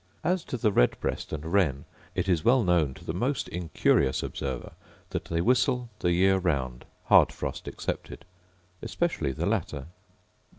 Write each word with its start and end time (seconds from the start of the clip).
As 0.23 0.43
to 0.45 0.57
the 0.57 0.71
red 0.71 0.99
breast 0.99 1.31
and 1.31 1.45
wren, 1.45 1.85
it 2.15 2.27
is 2.27 2.43
well 2.43 2.63
known 2.63 2.95
to 2.95 3.05
the 3.05 3.13
most 3.13 3.47
incurious 3.49 4.23
observer 4.23 4.71
that 5.11 5.25
they 5.25 5.41
whistle 5.41 5.91
the 5.99 6.11
year 6.11 6.39
round, 6.39 6.85
hard 7.03 7.31
frost 7.31 7.67
excepted; 7.67 8.25
especially 8.81 9.31
the 9.31 9.45
latter. 9.45 9.85